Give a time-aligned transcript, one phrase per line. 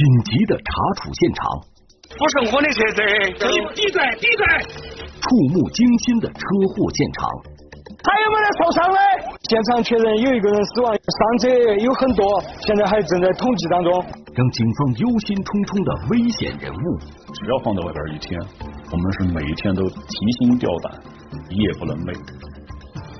[0.00, 1.44] 紧急的查处现场，
[2.16, 3.00] 不是我的车子，
[3.76, 4.42] 闭嘴闭嘴！
[5.20, 6.40] 触目惊心的车
[6.72, 7.28] 祸现场，
[8.00, 8.96] 还有没有受伤的？
[9.44, 11.48] 现场确认有一个人死亡，伤者
[11.84, 12.24] 有很多，
[12.64, 13.92] 现在还正在统计当中。
[14.32, 16.96] 让警方忧心忡忡的危险人物，
[17.36, 18.40] 只要放在外边一天，
[18.88, 20.96] 我们是每一天都提心吊胆，
[21.52, 22.16] 夜不能寐。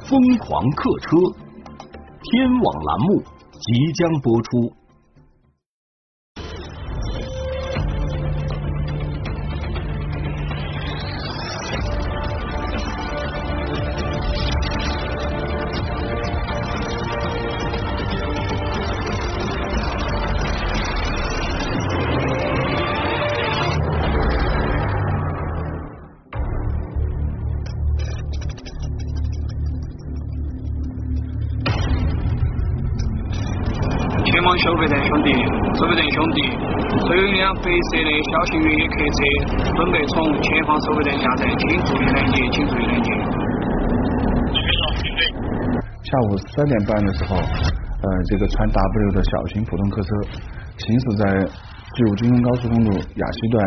[0.09, 1.13] 疯狂客车，
[2.25, 3.21] 天网栏目
[3.53, 3.69] 即
[4.01, 4.80] 将播出。
[34.61, 35.33] 收费站兄弟，
[35.79, 36.41] 收费站兄弟，
[37.01, 43.09] 所有一辆白色的小型越野客车准备从前方收费站下站，请注意拦截，请注意拦截。
[46.03, 50.09] 下午三点半的时候，呃，这个川 W 的小型普通客车
[50.77, 51.25] 行驶在
[51.97, 53.67] G 五京昆高速公路雅西段，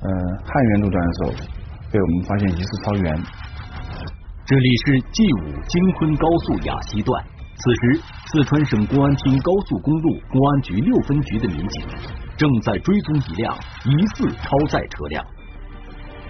[0.00, 0.08] 呃，
[0.48, 1.32] 汉源路段的时候，
[1.92, 3.22] 被我们发现疑似超员。
[4.46, 7.22] 这里是 G 五京昆高速雅西段。
[7.54, 11.86] 此时，四川省公安厅高速公路公安局六分局的民警
[12.36, 15.24] 正在追踪一辆疑似超载车辆。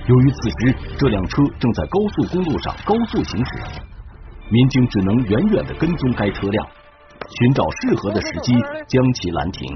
[0.06, 3.52] 由于此时这辆车正在高速公路上高速行驶，
[4.50, 6.66] 民警只能远远的跟踪该车辆，
[7.38, 8.52] 寻找适合的时机
[8.88, 9.66] 将其拦停。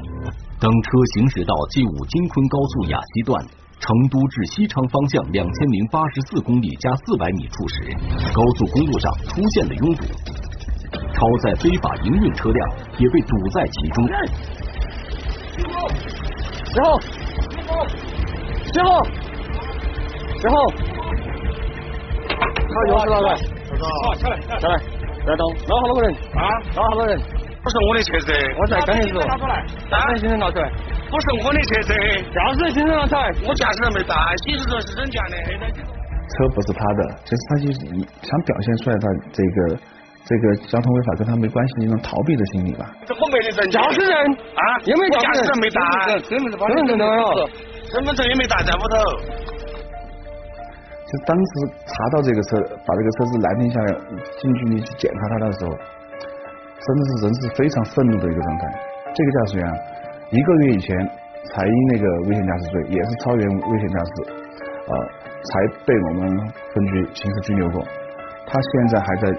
[0.58, 3.46] 等车行驶到 G 五京昆高速雅西段
[3.78, 7.96] 成都至西昌方向两千零八十四公里加四百米处时，
[8.34, 10.04] 高速公路上出现了拥堵。
[11.16, 14.06] 超载非法营运车辆也被堵在其中。
[15.56, 15.74] 师傅，
[18.68, 18.88] 师傅，
[20.36, 20.54] 师傅，
[22.68, 23.28] 他又是哪个？
[23.80, 24.76] 好，下来，下来，
[25.24, 26.44] 来动，捞好多个人啊，
[26.76, 27.18] 捞好多人。
[27.64, 30.70] 不是我的车子，我在刚才说，拿出来，驾驶证拿出来，
[31.10, 31.94] 不是我的车子，
[32.30, 35.36] 驾驶证拿出来，我驾驶证没带，行驶证是人家的。
[36.28, 37.78] 车不是他的，其实他就是
[38.20, 39.80] 想表现出来他这个。
[40.26, 42.82] 这个交通违法跟他没关系，一种逃避的心理吧。
[43.06, 45.80] 这我没得证，驾驶证啊，有没有驾驶证没带，
[46.18, 47.48] 身份证身份证有，
[47.86, 48.94] 身份证也没带在屋头。
[51.06, 51.50] 就当时
[51.86, 53.94] 查到这个车，把这个车子拦停下来，
[54.42, 58.66] 近距离去检查它的时候，真的是人是非常愤怒的一个状态。
[59.14, 59.64] 这个驾驶员
[60.34, 60.90] 一个月以前
[61.54, 64.10] 才因那个危险驾驶罪，也是超员危险驾驶，
[64.90, 64.92] 啊，
[65.46, 66.36] 才被我们
[66.74, 67.80] 分局刑事拘留过。
[68.44, 69.30] 他现在还在。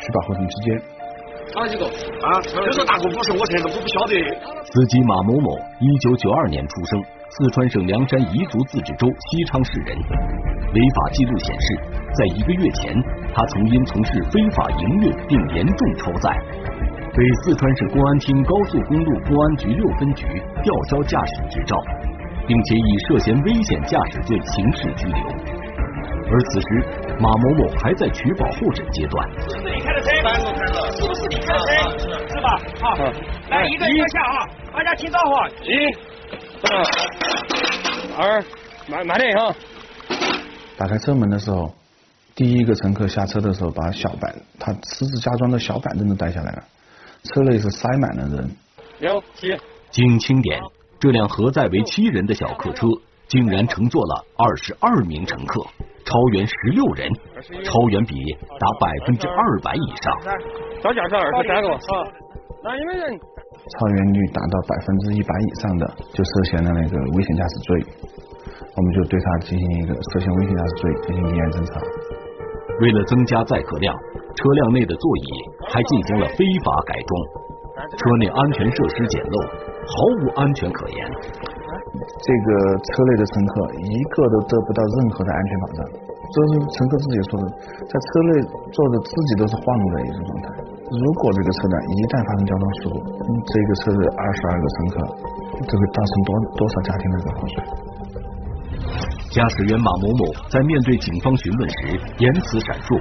[0.00, 0.82] 取保候审期间。
[1.54, 2.42] 哪几个啊？
[2.42, 4.12] 这个大哥不是我车子，我不晓得。
[4.64, 9.96] 司机马某某，一九九二年出生，四川省凉山彝族自治州西昌市人。
[10.74, 11.78] 违法记录显示，
[12.12, 12.92] 在一个月前，
[13.32, 16.34] 他曾因从事非法营运并严重超载，
[17.14, 20.26] 被四川省公安厅高速公路公安局六分局
[20.62, 21.78] 吊销驾驶执照，
[22.46, 25.55] 并且以涉嫌危险驾驶罪刑事拘留。
[26.30, 26.66] 而此时。
[27.18, 29.26] 马某某还在取保候审阶段。
[29.40, 30.10] 是不是你开的车？
[30.92, 31.60] 是不是你开的
[31.96, 32.10] 车？
[32.28, 32.60] 是吧？
[32.78, 32.94] 好，
[33.48, 34.46] 来一个一个下啊！
[34.74, 35.32] 大家听招呼，
[35.64, 35.88] 一、
[38.18, 38.44] 二，
[38.86, 39.54] 慢慢点哈。
[40.76, 41.74] 打开车门的时候，
[42.34, 46.62] 第一个乘客下车的时候，把小板，他私自加装的小板凳都带下来了，
[47.22, 48.50] 车内是塞满了人。
[48.98, 49.56] 六七。
[49.90, 50.60] 经清点，
[51.00, 52.86] 这辆核载为七人的小客车，
[53.28, 55.60] 竟然乘坐了二十二名乘客。
[56.06, 57.10] 超员十六人，
[57.66, 58.14] 超员比
[58.60, 60.06] 达百分之二百以上。
[60.80, 62.06] 招驾驶二十三个，好，
[62.62, 63.18] 那有没有人？
[63.66, 67.68] 超员率达到百分之一百以上的，就涉嫌了那个危险驾驶罪，
[68.54, 71.74] 我们就对他进行一个涉嫌危险驾驶罪进行立案侦查。
[72.78, 73.92] 为了增加载客量，
[74.36, 75.26] 车辆内的座椅
[75.66, 77.10] 还进行了非法改装，
[77.98, 79.34] 车内安全设施简陋，
[79.90, 81.02] 毫无安全可言。
[81.96, 87.44] 这个车内的乘客一个都得不到任何的安全保障，这是乘客自己说的，
[87.88, 88.30] 在车内
[88.72, 90.46] 坐着自己都是晃的一种状态。
[90.86, 92.94] 如果这个车辆一旦发生交通事故，
[93.48, 94.94] 这个车的二十二个乘客，
[95.66, 97.56] 这会造成多多少家庭的一个破碎？
[99.34, 102.96] 驾驶员马某某在面对警方询问时，言辞闪烁，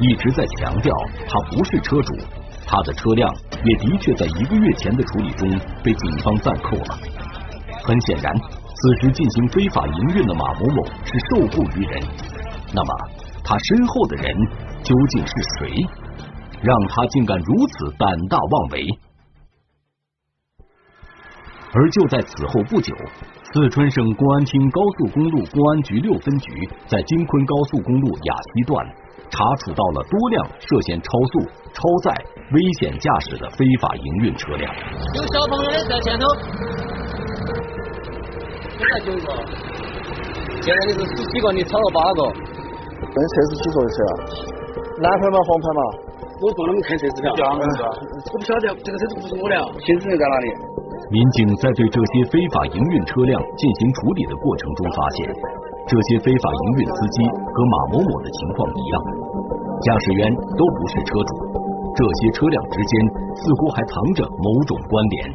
[0.00, 0.90] 一直在强调
[1.28, 2.16] 他不是车主，
[2.66, 3.28] 他的车辆
[3.62, 5.46] 也的确在一个月前的处理中
[5.84, 6.96] 被警方暂扣了。
[7.86, 12.02] 很显然，此时进行非法营运的马某某是受雇于人。
[12.74, 12.90] 那么，
[13.44, 14.36] 他身后的人
[14.82, 15.86] 究竟是谁，
[16.60, 18.86] 让他竟敢如此胆大妄为？
[21.72, 22.92] 而就在此后不久，
[23.52, 28.86] 四川省公安厅高速公路公安局六分局在京昆高速公路雅西段
[29.28, 31.40] 查处到了多辆涉嫌超速、
[31.74, 32.14] 超载、
[32.52, 34.74] 危险驾驶的非法营运车辆。
[35.14, 36.26] 有小朋友在前头，
[38.76, 39.28] 现在九个，
[40.60, 42.20] 现在你是十几个，你超了八个。
[42.28, 44.12] 跟车是几座的车啊？
[45.00, 45.40] 蓝牌吗？
[45.48, 45.80] 黄牌吗？
[46.44, 47.32] 我帮他们看车子票。
[47.32, 49.56] 我不晓得，这个车子不是我的。
[49.80, 50.46] 行驶证在哪里？
[51.08, 55.32] 民警在对这些非法营运车辆进行处理的过程中发现，
[55.88, 58.94] 这些非法营运司机和马某某的情况一样，
[59.88, 61.32] 驾驶员都不是车主，
[61.96, 62.92] 这些车辆之间
[63.40, 65.32] 似乎还藏着某种关联。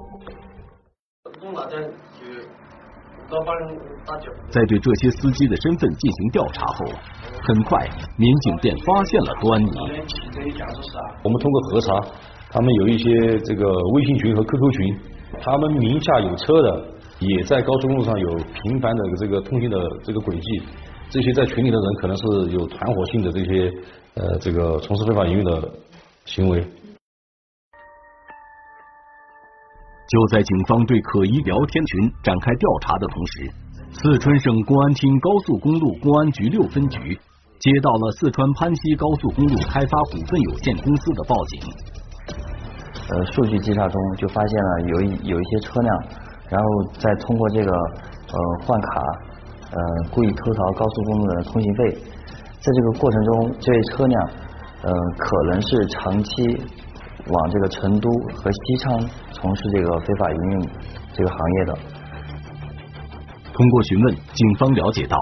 [4.49, 6.85] 在对这些司机的身份进行调查后，
[7.43, 7.87] 很快
[8.17, 9.71] 民警便发现了端倪。
[11.23, 11.99] 我们通过核查，
[12.49, 14.99] 他们有一些这个微信群和 QQ 群。
[15.39, 16.83] 他们名下有车的，
[17.19, 20.61] 也在高速公路上有频繁的这个通行的这个轨迹。
[21.09, 23.71] 这些在群里的人可能是有团伙性的这些
[24.15, 25.69] 呃这个从事非法营运的
[26.25, 26.61] 行为。
[30.11, 33.49] 就在警方对可疑聊天群展开调查的同时，
[33.93, 37.17] 四川省公安厅高速公路公安局六分局
[37.59, 41.61] 接到了四川攀西高速公路开发股份有限公司的报警。
[43.07, 46.03] 呃，数据稽查中就发现了有一有一些车辆，
[46.49, 46.67] 然后
[46.99, 48.35] 再通过这个呃
[48.65, 49.01] 换卡，
[49.71, 49.79] 呃
[50.11, 51.91] 故意偷逃高速公路的通行费，
[52.59, 54.29] 在这个过程中，这类车辆
[54.83, 56.61] 呃可能是长期
[57.27, 58.99] 往这个成都和西昌
[59.31, 60.69] 从事这个非法营运
[61.13, 61.77] 这个行业的。
[63.53, 65.17] 通过询问，警方了解到，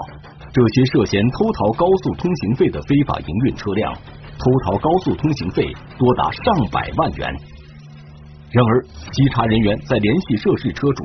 [0.52, 7.28] 这些涉嫌偷逃高速通行费的非法营运车辆，偷逃高速通行费多达上百万元。
[8.50, 8.82] 然而，
[9.12, 11.04] 稽查人员在联系涉事车主，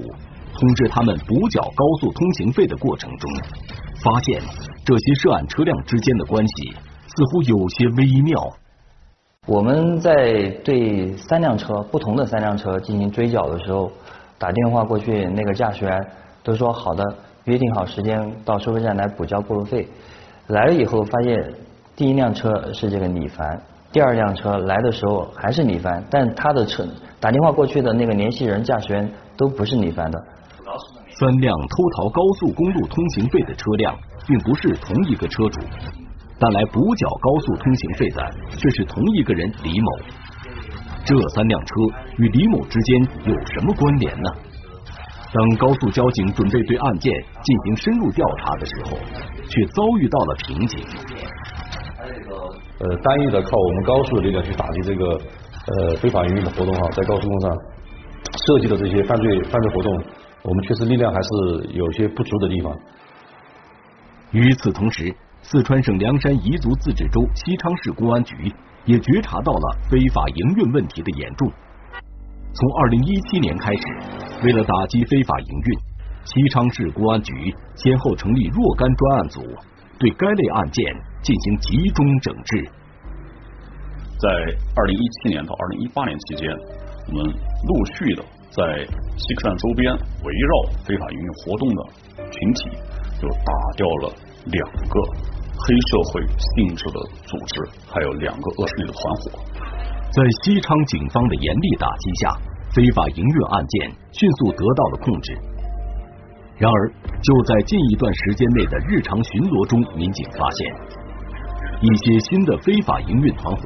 [0.54, 3.32] 通知他们补缴高速通行费的过程中，
[4.04, 4.42] 发现
[4.86, 8.42] 这些涉案车辆之间的关系似乎有些微妙。
[9.48, 13.92] 我们在对三辆车不同的三辆车进行追缴的时候，
[14.40, 16.08] 打电话过去，那个驾驶员
[16.44, 17.04] 都说好的，
[17.44, 19.88] 约定好时间到收费站来补交过路费。
[20.48, 21.54] 来了以后，发现
[21.96, 23.62] 第一辆车是这个李凡。
[23.92, 26.84] 第二辆车来的时候还是李凡，但他的车
[27.20, 30.20] 打电话过去的那个联系人驾驶员都不是李凡的。
[31.18, 33.96] 三辆偷逃高速公路通行费的车辆
[34.28, 35.62] 并不是同一个车主，
[36.40, 39.88] 但来补缴高速通行费的却是同一个人李某。
[41.06, 41.68] 这三辆车
[42.18, 44.30] 与李某之间有什么关联呢？
[45.32, 48.98] 当高速交警准备对案件进行深入调查的时候，
[49.50, 50.80] 却遭遇到了瓶颈。
[52.80, 57.58] 呃，单一的靠我们高速的力量去打击这个呃非法营运的活动哈，在高速公路上
[58.46, 59.94] 涉及的这些犯罪犯罪活动，
[60.44, 61.30] 我们确实力量还是
[61.74, 62.78] 有些不足的地方。
[64.32, 65.16] 与此同时，
[65.48, 68.34] 四川省凉山彝族自治州西昌市公安局
[68.86, 71.46] 也觉察到了非法营运问题的严重。
[72.50, 73.84] 从二零一七年开始，
[74.44, 75.70] 为了打击非法营运，
[76.26, 77.32] 西昌市公安局
[77.76, 79.42] 先后成立若干专案组。
[79.98, 80.84] 对该类案件
[81.22, 82.70] 进行集中整治。
[84.20, 84.28] 在
[84.76, 86.50] 二零一七年到二零一八年期间，
[87.08, 88.84] 我们陆续的在
[89.16, 91.84] 西客站周边围绕非法营运活动的
[92.30, 92.70] 群体，
[93.22, 94.14] 就打掉了
[94.52, 95.00] 两个
[95.58, 99.40] 黑社会性质的组织，还有两个恶势力的团伙。
[100.12, 102.38] 在西昌警方的严厉打击下，
[102.74, 105.38] 非法营运案件迅速得到了控制。
[106.58, 110.60] 然而，就在近一段时间内的日常巡逻中，民警发现
[111.82, 113.64] 一些新的非法营运团伙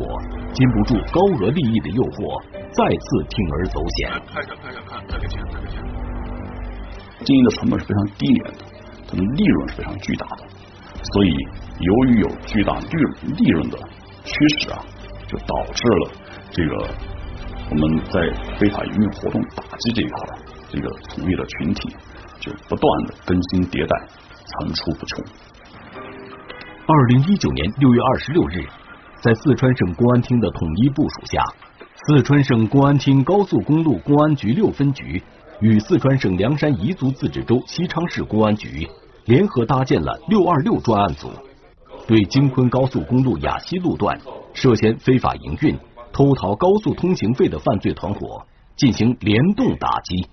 [0.54, 2.42] 禁不住高额利益的诱惑，
[2.74, 4.10] 再次铤而走险。
[7.22, 8.66] 经营的成本是非常低廉的，
[9.06, 10.42] 它的利润是非常巨大的，
[11.14, 11.34] 所以
[11.80, 12.88] 由于有巨大利
[13.38, 13.78] 利润的
[14.24, 14.84] 驱使啊，
[15.28, 16.12] 就导致了
[16.52, 16.90] 这个
[17.70, 20.38] 我们在非法营运活动打击这一块
[20.70, 21.96] 这个从业的群体。
[22.42, 24.08] 就不断的更新迭代，
[24.48, 25.22] 层出不穷。
[26.88, 28.66] 二零一九年六月二十六日，
[29.22, 31.44] 在四川省公安厅的统一部署下，
[32.08, 35.22] 四川省公安厅高速公路公安局六分局
[35.60, 38.88] 与四川省凉山彝族自治州西昌市公安局
[39.26, 41.30] 联合搭建了六二六专案组，
[42.08, 44.20] 对京昆高速公路雅西路段
[44.54, 45.78] 涉嫌非法营运、
[46.12, 48.46] 偷逃高速通行费的犯罪团伙
[48.76, 50.28] 进行联动打击。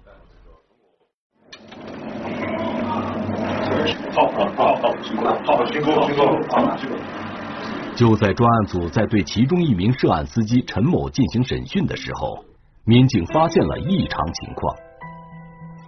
[7.94, 12.44] 就在专案组在对其中一名涉案司机陈某进行审讯的时候，
[12.84, 14.76] 民警发现了异常情况。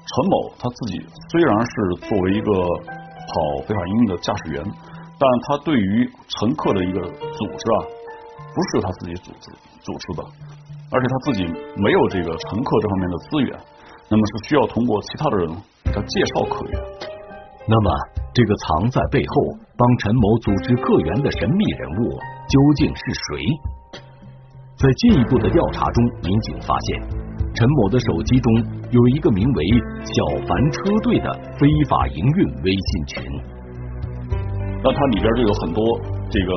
[0.08, 0.98] 陈某他自己
[1.28, 1.72] 虽然是
[2.08, 2.50] 作为一个
[3.28, 3.32] 跑
[3.66, 4.64] 非法营运的驾驶员，
[5.18, 7.78] 但他对于乘客的一个组织啊，
[8.54, 9.50] 不是他自己组织
[9.82, 10.24] 组织的，
[10.90, 11.44] 而且他自己
[11.76, 13.60] 没有这个乘客这方面的资源，
[14.08, 15.48] 那么是需要通过其他的人
[15.84, 16.80] 给他介绍客源。
[17.68, 17.90] 那么，
[18.32, 22.16] 这个藏在背后帮陈某组织客源的神秘人物
[22.48, 24.00] 究竟是谁？
[24.78, 27.27] 在进一步的调查中，民警发现
[27.58, 28.54] 陈某的手机中
[28.92, 29.64] 有一个名为
[30.06, 31.26] “小凡车队”的
[31.58, 33.24] 非法营运微信群。
[34.80, 35.82] 那它里边就有很多
[36.30, 36.52] 这个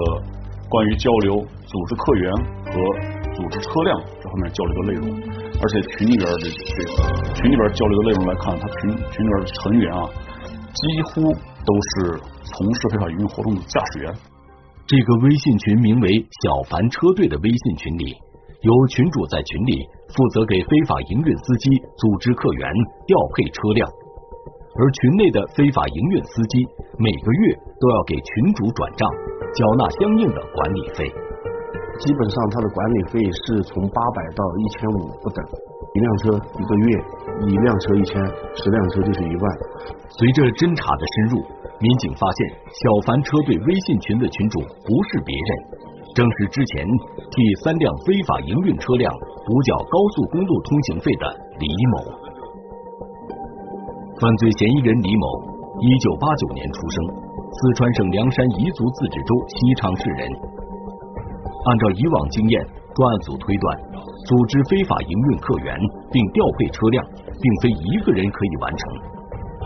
[0.69, 2.31] 关于交流、组织客源
[2.69, 2.73] 和
[3.33, 5.09] 组织车辆这方面交流的内容，
[5.59, 10.05] 而且群里边的这个群里边交流的内容来看，他群群里边的成员啊。
[10.71, 14.13] 几乎都是从事非法营运活动的驾驶员。
[14.85, 16.07] 这个微信群名为
[16.45, 18.15] “小凡车队”的微信群里，
[18.61, 22.69] 有群主在群里负责给非法营运司机组织客源、
[23.09, 23.89] 调配车辆，
[24.77, 26.61] 而群内的非法营运司机
[27.01, 29.09] 每个月都要给群主转账，
[29.57, 31.09] 缴纳相应的管理费。
[32.05, 35.41] 基本上，他的管理费是从八百到一千五不等。
[35.93, 36.29] 一辆车
[36.61, 36.87] 一个月，
[37.49, 38.15] 一辆车一千，
[38.53, 39.45] 十辆车就是一万。
[40.07, 41.41] 随着侦查的深入，
[41.81, 42.39] 民警发现
[42.69, 45.49] 小凡车队微信群的群主不是别人，
[46.13, 46.85] 正是之前
[47.31, 49.07] 替三辆非法营运车辆
[49.45, 51.23] 补缴高速公路通行费的
[51.59, 51.95] 李某。
[54.19, 55.25] 犯罪嫌疑人李某，
[55.79, 56.97] 一九八九年出生，
[57.49, 60.27] 四川省凉山彝族自治州西昌市人。
[61.63, 62.59] 按照以往经验，
[62.93, 63.65] 专案组推断。
[64.27, 65.73] 组织非法营运客源
[66.11, 68.81] 并调配车辆，并非一个人可以完成。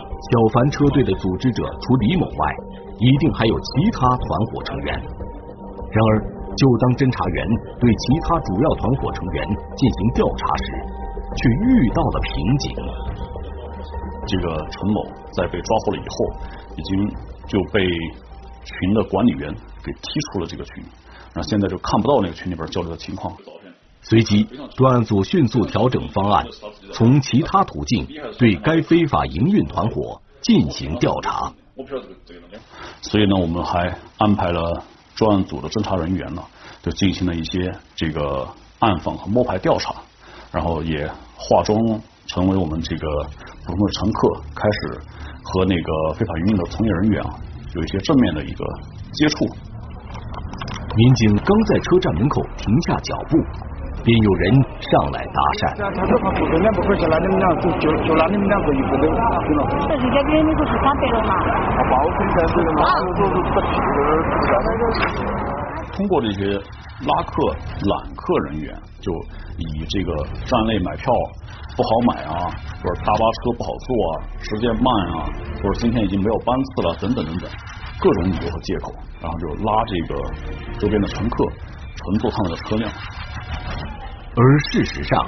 [0.00, 2.42] 小凡车队的组织者除李某外，
[2.96, 4.88] 一定还有其他团伙成员。
[5.92, 6.10] 然而，
[6.56, 7.38] 就当侦查员
[7.78, 9.44] 对其他主要团伙成员
[9.76, 10.66] 进行调查时，
[11.36, 12.66] 却遇到了瓶颈。
[14.26, 16.16] 这个陈某在被抓获了以后，
[16.76, 17.08] 已经
[17.46, 17.86] 就被
[18.64, 20.00] 群的管理员给踢
[20.32, 20.82] 出了这个群，
[21.34, 23.36] 那现在就看不到那个群里边交流的情况。
[24.02, 26.46] 随即，专案组迅速调整方案，
[26.92, 28.06] 从其他途径
[28.38, 31.52] 对该非法营运团伙进行调查。
[33.02, 34.82] 所以呢，我们还安排了
[35.16, 36.42] 专案组的侦查人员呢，
[36.82, 38.46] 就进行了一些这个
[38.78, 39.94] 暗访和摸排调查，
[40.52, 41.76] 然后也化妆
[42.26, 43.08] 成为我们这个
[43.64, 45.00] 普通的乘客，开始
[45.42, 47.34] 和那个非法营运的从业人员啊
[47.74, 48.64] 有一些正面的一个
[49.14, 49.46] 接触。
[50.96, 53.38] 民警刚在车站门口停下脚步。
[54.06, 55.66] 便有人上来搭讪。
[65.96, 66.54] 通过这些
[67.02, 67.32] 拉客
[67.90, 68.70] 揽客人员，
[69.00, 69.10] 就
[69.58, 71.12] 以这个站内买票
[71.74, 72.46] 不好买啊，
[72.78, 74.86] 或者大巴车不好坐啊，时间慢
[75.18, 75.26] 啊，
[75.62, 77.50] 或者今天已经没有班次了，等等等等，
[77.98, 80.14] 各种理由和借口，然后就拉这个
[80.78, 81.44] 周边的乘客
[82.06, 82.90] 乘坐他们的车辆。
[84.38, 85.26] 而事实上，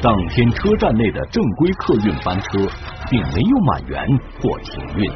[0.00, 2.58] 当天车站内的正规客运班车
[3.10, 4.06] 并没有满员
[4.40, 5.12] 或停运。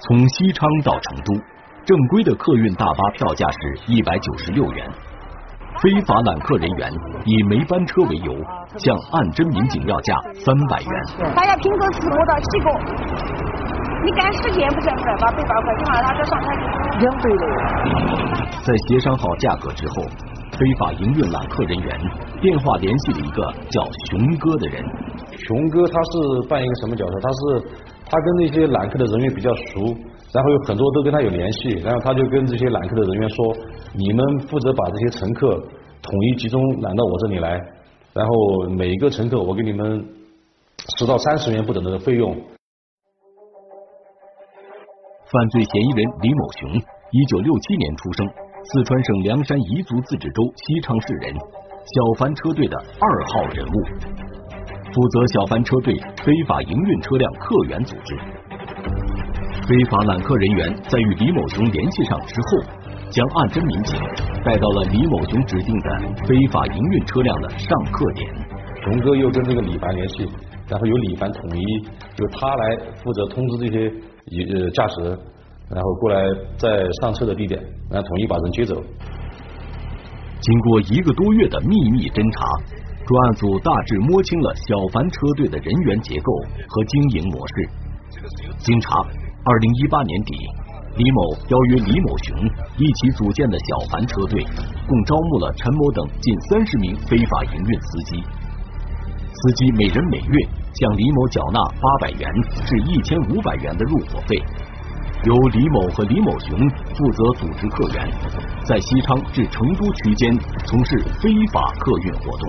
[0.00, 1.34] 从西昌到成都，
[1.84, 4.90] 正规的客运大巴票价是一百九十六元。
[5.82, 6.92] 非法揽客人员
[7.24, 8.32] 以没班车为由，
[8.78, 11.34] 向案侦民警要价三百元。
[11.34, 12.70] 大家拼个十个到七个，
[14.04, 17.44] 你赶时间不见不来，把百八块钱嘛，他就上来两百了。
[18.64, 19.94] 在协商好价格之后。
[20.54, 22.00] 非法营运揽客人员
[22.40, 24.80] 电话联系了一个叫熊哥的人。
[25.36, 27.18] 熊哥他是扮演一个什么角色？
[27.20, 27.68] 他是
[28.06, 29.82] 他跟那些揽客的人员比较熟，
[30.32, 33.52] 然后有很多都跟他有联系，然后他就跟这些揽客的人员说
[33.98, 35.60] ：“你们负责把这些乘客
[36.00, 37.60] 统一集中揽到我这里来，
[38.12, 40.06] 然后每个乘客我给你们
[40.96, 42.32] 十到三十元不等的费用。”
[45.34, 46.70] 犯罪嫌疑人李某雄，
[47.10, 48.22] 一九六七年出生。
[48.70, 53.76] 四川省凉山彝族自治州西昌市人，小凡车队的二号人物，
[54.94, 55.90] 负责小凡车队
[56.22, 58.14] 非法营运车辆客源组织。
[59.66, 62.70] 非法揽客人员在与李某雄联系上之后，
[63.10, 63.98] 将案侦民警
[64.46, 65.88] 带到了李某雄指定的
[66.30, 68.22] 非法营运车辆的上客点。
[68.86, 70.30] 熊哥又跟这个李凡联系，
[70.70, 71.62] 然后由李凡统一，
[72.22, 73.90] 由他来负责通知这些
[74.30, 75.18] 呃驾驶。
[75.70, 76.20] 然后过来
[76.58, 76.68] 在
[77.00, 77.58] 上车的地点，
[77.90, 78.76] 然后统一把人接走。
[80.38, 82.44] 经过一个多月的秘密侦查，
[83.00, 86.30] 专案组大致摸清了小凡车队的人员结构
[86.68, 87.54] 和经营模式。
[88.60, 88.92] 经查，
[89.48, 90.36] 二零一八年底，
[91.00, 92.36] 李某邀约李某雄
[92.76, 98.22] 一起组建的小凡车队，共招募了陈某等近三十名非法营运司机。
[99.34, 102.30] 司机每人每月向李某缴纳八百元
[102.64, 104.40] 至一千五百元的入伙费，
[105.24, 106.56] 由李某和李某雄
[106.94, 108.08] 负责组织客源，
[108.64, 112.48] 在西昌至成都区间从事非法客运活动。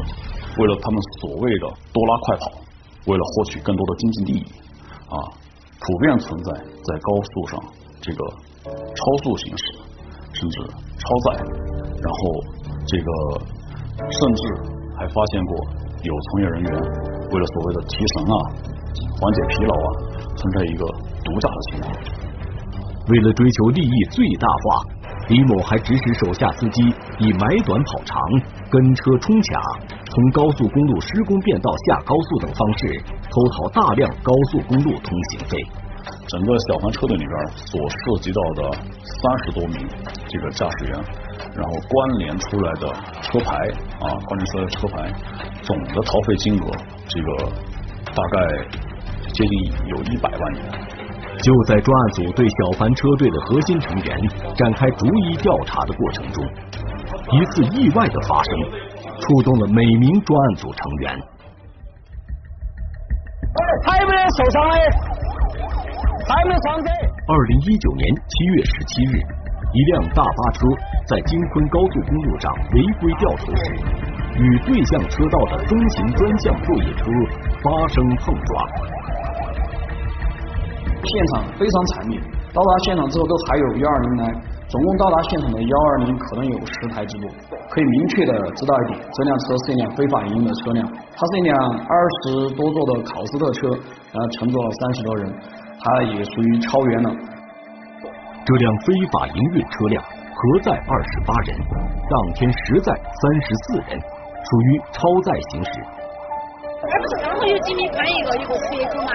[0.58, 2.52] 为了他们所谓的多拉快跑，
[3.08, 4.46] 为了获取更多的经济利益，
[5.10, 5.18] 啊，
[5.82, 7.64] 普遍存在在高速上
[8.00, 8.24] 这个
[8.64, 9.64] 超速行驶，
[10.34, 10.60] 甚至
[11.00, 11.44] 超载，
[12.00, 12.44] 然后
[12.86, 13.10] 这个
[14.12, 14.44] 甚至
[14.96, 15.68] 还发现过
[16.04, 16.72] 有从业人员
[17.32, 18.36] 为了所谓的提神啊、
[19.20, 19.88] 缓解疲劳啊，
[20.36, 20.86] 存在一个
[21.24, 21.94] 毒驾的情况。
[23.10, 24.96] 为了追求利益最大化。
[25.28, 26.84] 李某还指使手下司机
[27.18, 28.22] 以买短跑长、
[28.70, 29.60] 跟车冲卡、
[30.06, 35.58] 从高速公路施工便道下高速等方式偷逃大量高速公路通行费。
[36.28, 38.72] 整个小黄车队里边所涉及到的
[39.02, 39.88] 三十多名
[40.28, 41.04] 这个驾驶员，
[41.56, 42.88] 然后关联出来的
[43.22, 43.56] 车牌
[44.00, 45.12] 啊，关联出来的车牌，
[45.62, 46.72] 总的逃费金额，
[47.08, 47.28] 这个
[48.14, 48.38] 大概
[49.32, 49.54] 接近
[49.88, 50.64] 有一百万元。
[51.42, 56.44] 就在专案组对小凡车队的核心成员展开逐一调查的过程中，
[57.32, 58.54] 一次意外的发生，
[59.20, 61.20] 触动了每名专案组成员。
[63.86, 64.76] 还有没有受伤的？
[66.28, 66.90] 还有没有伤者？
[67.28, 69.20] 二零一九年七月十七日，
[69.76, 70.60] 一辆大巴车
[71.06, 73.76] 在京昆高速公路上违规掉头时，
[74.40, 77.04] 与对向车道的中型专项作业车
[77.62, 78.56] 发生碰撞。
[81.04, 82.18] 现场非常惨烈，
[82.54, 84.34] 到达现场之后都还有幺二零来，
[84.70, 87.30] 总共到达现场的幺二零可能有十台之多。
[87.70, 91.54] 可以明确的知道一点，这辆车是一辆非法营运的车辆，它是一辆
[91.84, 95.34] 二十多座的考斯特车，然后乘坐了三十多人，
[95.84, 97.12] 它也属于超员了。
[98.46, 105.72] 这辆非法营运车辆核载二十八人，当天实载三十四人，属于超载行驶。
[106.86, 109.10] 而不是刚好有几米宽一个一个缺口嘛，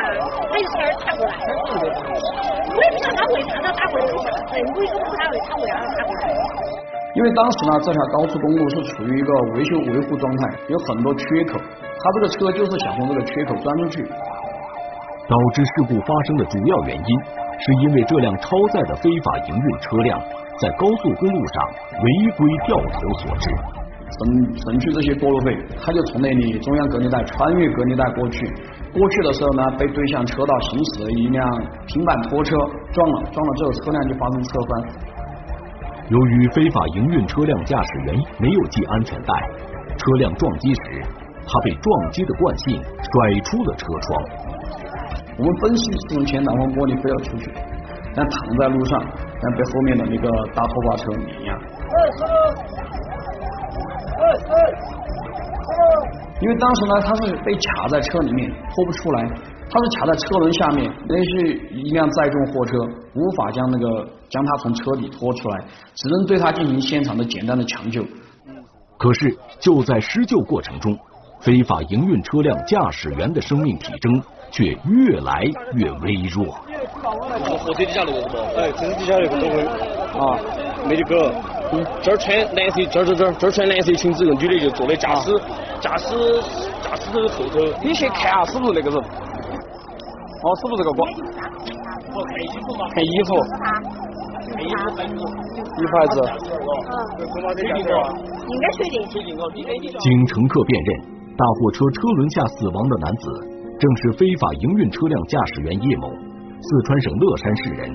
[0.51, 1.39] 他就差点踏过来。
[2.75, 6.27] 我也不晓得他为啥他打过来，任何一个路他为他为啥打过来。
[7.15, 14.03] 因为当时呢，这条高速公路是处于一个维修维护状态，有很多缺口，他这个车就是想从这个缺口钻出去。
[15.31, 17.21] 导致事故发生的主要原因，
[17.61, 20.19] 是因为这辆超载的非法营运车辆
[20.59, 21.57] 在高速公路上
[22.03, 23.51] 违规掉头所致。
[24.11, 24.19] 省
[24.57, 28.45] 省去这些过路费，他就从那里中央隔离带穿越隔离带过去。
[28.93, 31.47] 过去的时候呢，被对向车道行驶的一辆
[31.87, 32.57] 平板拖车
[32.91, 34.71] 撞了，撞了之后车辆就发生侧翻。
[36.09, 39.33] 由于非法营运车辆驾驶员没有系安全带，
[39.97, 40.81] 车辆撞击时，
[41.47, 44.60] 他被撞击的惯性甩出了车窗。
[45.39, 47.51] 我们分析是从前挡风玻璃飞了出去，
[48.15, 49.01] 但躺在路上，
[49.41, 51.59] 但被后面的那个大拖把车碾压。
[56.41, 59.23] 因为当时呢，他是被卡在车里面拖不出来，
[59.69, 62.79] 他是卡在车轮下面，那是一辆载重货车，
[63.15, 65.59] 无法将那个将他从车底拖出来，
[65.95, 68.03] 只能对他进行现场的简单的抢救。
[68.99, 70.99] 可是就在施救过程中，
[71.41, 75.43] 非法营运车辆驾驶员的生命体征却越来
[75.75, 76.55] 越微弱。
[77.41, 78.37] 火车底下那个是不？
[78.59, 79.65] 哎，车底下那个都会
[80.21, 80.39] 啊，
[80.87, 81.17] 没得狗。
[82.03, 85.33] 这儿穿蓝色，这儿这儿这儿这儿穿蓝色裙子，个女的就坐在驾驶
[85.81, 86.09] 驾驶
[86.83, 87.61] 驾驶的后头。
[87.83, 88.99] 你去看下是不是那个人？
[88.99, 91.09] 哦，是不是这个光？
[91.09, 92.87] 看衣服嘛。
[92.93, 93.35] 看衣服。
[94.53, 95.23] 看衣服，看衣服。
[95.79, 96.15] 女牌子。
[98.49, 99.01] 应该确定。
[100.01, 101.01] 经乘客辨认，
[101.37, 103.25] 大货车车轮下死亡的男子
[103.79, 107.91] 正是非法营运车辆驾驶员叶某，四川省乐山市人。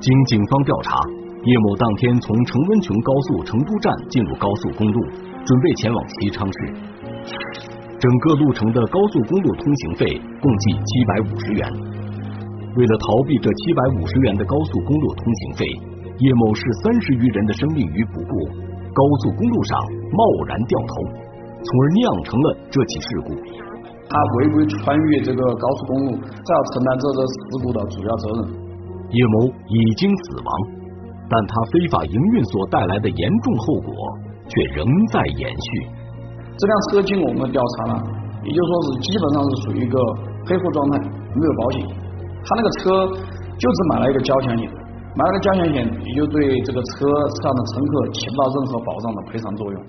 [0.00, 0.96] 经警方调查。
[1.44, 4.96] 叶某当天从成温邛高速成都站进入高速公路，
[5.44, 6.58] 准备前往西昌市。
[8.00, 10.08] 整个路程的高速公路通行费
[10.40, 11.60] 共计七百五十元。
[12.80, 15.68] 为了逃避这七百五十元的高速公路通行费，
[16.16, 18.32] 叶某视三十余人的生命于不顾，
[18.96, 19.76] 高速公路上
[20.16, 21.23] 贸然掉头，
[21.64, 23.28] 从而酿成了这起事故。
[24.04, 28.38] 他违规穿越这个高速公路，再要承担这个事故的主要责任。
[29.10, 30.84] 叶某已经死亡。
[31.26, 33.94] 但他非法营运所带来的严重后果
[34.46, 35.66] 却仍在延续。
[36.52, 38.04] 这辆车经我们调查了，
[38.44, 39.98] 也就说是基本上是属于一个
[40.44, 41.80] 黑户状态，没有保险。
[42.44, 43.08] 他那个车
[43.56, 44.68] 就只买了一个交强险，
[45.16, 47.08] 买了个交强险也就对这个车
[47.40, 49.82] 上的乘客起不到任何保障的赔偿作用。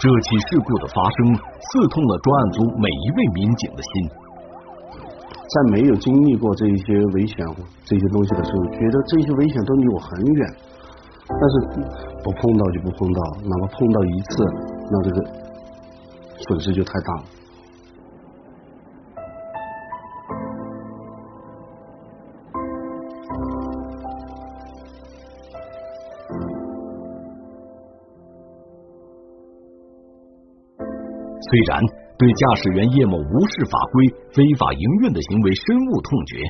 [0.00, 4.08] 这起事故的发生刺痛了专案组每一位民警的心。
[5.28, 7.46] 在没有经历过这一些危险
[7.84, 10.48] 这些东西的时候，觉得这些危险都离我很远，
[11.28, 11.54] 但是
[12.24, 14.42] 不碰到就不碰到，哪怕碰到一次，
[14.90, 15.16] 那这个
[16.48, 17.24] 损失就太大了。
[31.50, 31.82] 虽然
[32.14, 36.46] 对驾驶员叶某无视法规、非法营运的行为深恶痛绝，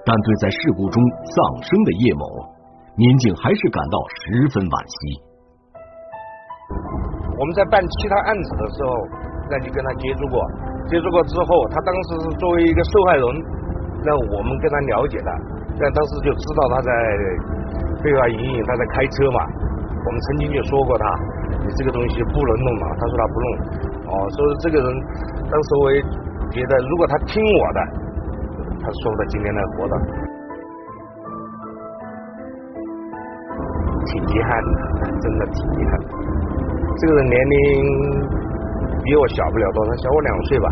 [0.00, 0.96] 但对在事故中
[1.28, 2.24] 丧生的叶某，
[2.96, 4.96] 民警还是感到十分惋惜。
[7.36, 8.88] 我们在办其他案子的时候，
[9.52, 10.40] 那就跟他接触过，
[10.88, 13.24] 接触过之后，他当时是作为一个受害人，
[14.08, 15.30] 那我们跟他了解的，
[15.76, 16.90] 那当时就知道他在
[18.00, 19.68] 非法营运，他在开车嘛。
[20.00, 21.04] 我们曾经就说过他，
[21.60, 23.48] 你这个东西不能弄嘛，他说他不弄。
[24.08, 24.88] 哦，所以这个人
[25.50, 26.00] 当时我也
[26.50, 27.80] 觉得，如果他听我的，
[28.80, 29.94] 他说不到今天来活的，
[34.06, 36.06] 挺遗憾的，真的挺遗憾的。
[36.96, 37.56] 这个人年龄
[39.04, 40.68] 比我小不了多少，小我两岁吧。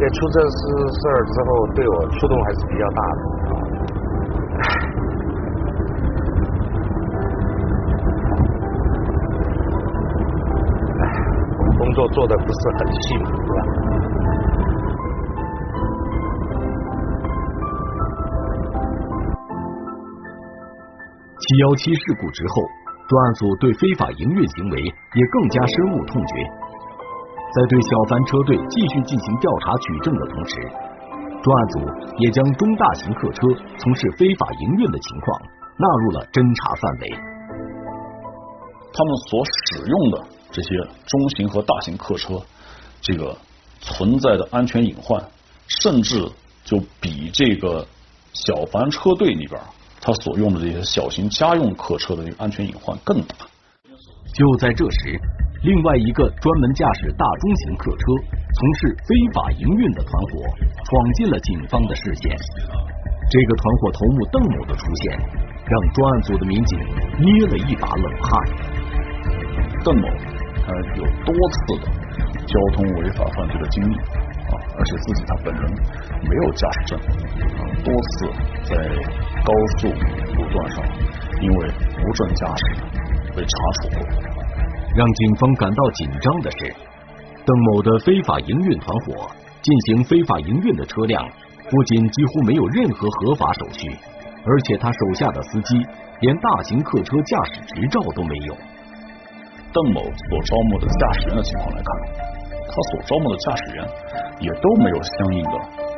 [0.00, 3.59] 在出这事事儿之后，对我触动还是比较大的。
[11.90, 13.58] 工作做的不是很细，是吧？
[21.34, 22.62] 七幺七事故之后，
[23.08, 26.34] 专案组对非法营运行为也更加深恶痛绝。
[27.56, 30.54] 在对小凡车队继续进行调查取证的同时，
[31.42, 31.80] 专案组
[32.18, 33.48] 也将中大型客车
[33.78, 35.42] 从事非法营运的情况
[35.76, 37.10] 纳入了侦查范围。
[38.94, 40.39] 他们所使用的。
[40.52, 40.68] 这些
[41.06, 42.40] 中型和大型客车，
[43.00, 43.36] 这个
[43.80, 45.22] 存在的安全隐患，
[45.80, 46.28] 甚至
[46.64, 47.86] 就比这个
[48.32, 49.60] 小凡车队里边
[50.00, 53.34] 他所用的这些小型家用客车的这个安全隐患更大。
[54.32, 55.18] 就在这时，
[55.62, 58.02] 另外一个专门驾驶大中型客车
[58.54, 60.28] 从事非法营运的团伙
[60.84, 62.36] 闯进了警方的视线。
[63.30, 65.18] 这个团伙头目邓某的出现，
[65.66, 66.78] 让专案组的民警
[67.20, 68.30] 捏了一把冷汗。
[69.84, 70.08] 邓某。
[70.70, 71.90] 他有多次的
[72.46, 75.62] 交通违法犯罪的经历啊，而且自己他本人
[76.22, 76.98] 没有驾驶证
[77.58, 78.30] 啊，多次
[78.62, 78.76] 在
[79.42, 79.88] 高速
[80.36, 80.84] 路段上
[81.40, 81.68] 因为
[82.06, 82.64] 无证驾驶
[83.34, 83.50] 被查
[83.82, 84.06] 处过。
[84.94, 86.72] 让警方感到紧张的是，
[87.44, 89.28] 邓某的非法营运团伙
[89.62, 91.28] 进行非法营运的车辆
[91.68, 93.88] 不仅几乎没有任何合法手续，
[94.46, 95.84] 而且他手下的司机
[96.20, 98.54] 连大型客车驾驶执照都没有。
[99.72, 101.88] 邓某所招募的驾驶员的情况来看，
[102.66, 103.86] 他所招募的驾驶员
[104.40, 105.54] 也都没有相应的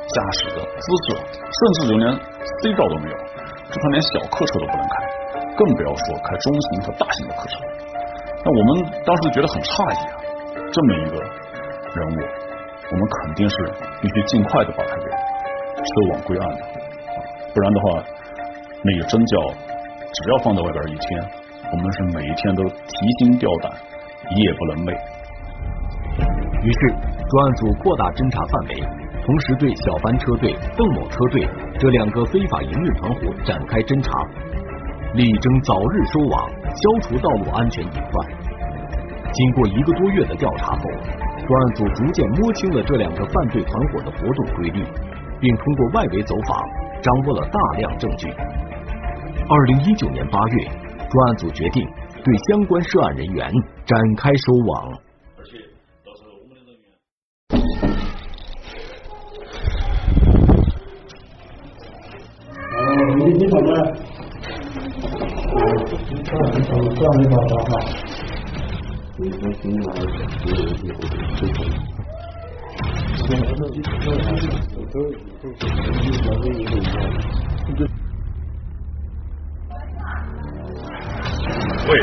[0.08, 2.04] 驾驶的资质，甚至就连
[2.60, 3.16] C 照都没有，
[3.70, 4.94] 这他连小客车都不能开，
[5.56, 7.56] 更不要说开中型和大型的客车。
[8.44, 10.16] 那我们当时觉得很诧异啊，
[10.72, 12.18] 这么一个人物，
[12.92, 13.56] 我们肯定是
[14.02, 15.06] 必须尽快的把他给
[15.80, 16.62] 收网归案的，
[17.54, 18.04] 不然的话，
[18.84, 19.36] 那个真叫
[20.12, 21.41] 只要放在外边一天。
[21.72, 23.72] 我们是每天都提心吊胆，
[24.36, 24.92] 夜不能寐。
[26.60, 28.76] 于是，专案组扩大侦查范围，
[29.24, 31.48] 同时对小帆车队、邓某车队
[31.80, 34.12] 这两个非法营运团伙展开侦查，
[35.16, 36.44] 力争早日收网，
[36.76, 38.12] 消除道路安全隐患。
[39.32, 40.84] 经过一个多月的调查后，
[41.40, 44.84] 专案组逐渐摸清了这两个犯罪团伙的活动规律，
[45.40, 46.52] 并通过外围走访，
[47.00, 48.28] 掌握了大量证据。
[49.48, 50.81] 二零一九年八月。
[51.12, 51.86] 专案组决定
[52.24, 53.52] 对相关涉案人员
[53.84, 54.90] 展开收网。
[81.88, 81.98] 喂，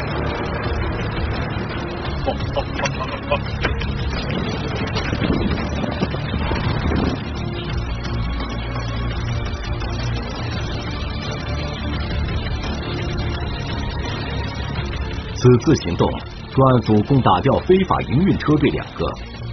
[15.35, 16.09] 此次行动，
[16.53, 19.05] 专案组共打掉非法营运车队两个，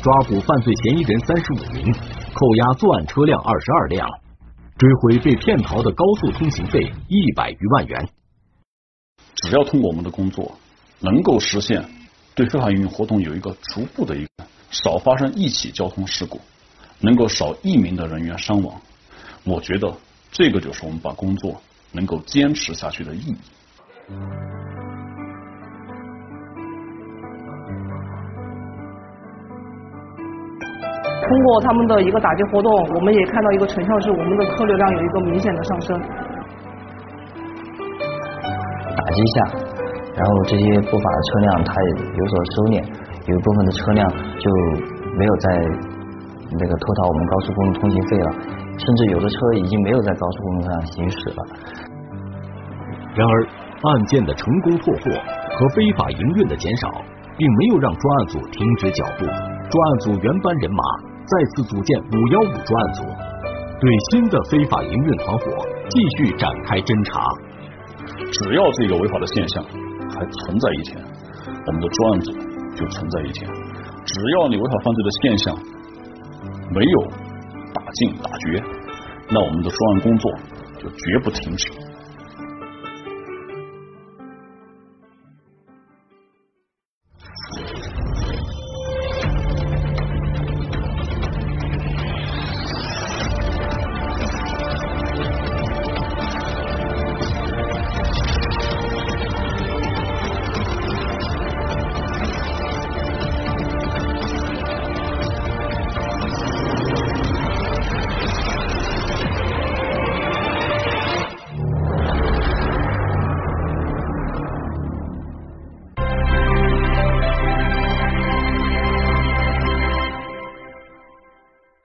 [0.02, 1.92] 抓捕犯罪嫌疑人三十五名，
[2.34, 4.08] 扣押作案车辆二十二辆，
[4.76, 8.15] 追回被骗逃的高速通行费一百余万元。
[9.44, 10.56] 只要通过我们的工作，
[11.00, 11.84] 能够实现
[12.34, 14.30] 对非法营运活动有一个逐步的一个
[14.70, 16.40] 少发生一起交通事故，
[17.00, 18.80] 能够少一名的人员伤亡，
[19.44, 19.92] 我觉得
[20.32, 21.60] 这个就是我们把工作
[21.92, 23.36] 能够坚持下去的意义。
[31.28, 36.00] 通过他们的一个打击活动，我们也看到一个成效是我们的客流量有一个明显的上升。
[39.16, 39.36] 打击下，
[40.12, 42.84] 然后这些不法的车辆它也有所收敛，
[43.24, 44.44] 有一部分的车辆就
[45.16, 45.48] 没有在
[46.52, 48.28] 那个偷逃我们高速公路通行费了，
[48.76, 51.40] 甚至有的车已经没有在高速公路上行驶了。
[53.16, 53.32] 然而，
[53.88, 55.08] 案件的成功破获
[55.56, 56.92] 和非法营运的减少，
[57.40, 59.24] 并没有让专案组停止脚步。
[59.24, 60.84] 专案组原班人马
[61.24, 63.00] 再次组建“五幺五”专案组，
[63.80, 65.44] 对新的非法营运团伙
[65.88, 67.24] 继续展开侦查。
[68.32, 71.04] 只要这个违法的现象还存在一天，
[71.66, 72.32] 我们的专案组
[72.76, 73.50] 就存在一天。
[74.04, 75.56] 只要你违法犯罪的现象
[76.70, 77.02] 没有
[77.72, 78.62] 打尽打绝，
[79.30, 80.32] 那我们的专案工作
[80.78, 81.85] 就绝不停止。